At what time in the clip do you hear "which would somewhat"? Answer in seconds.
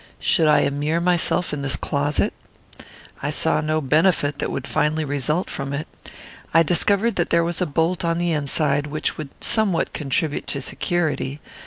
8.87-9.93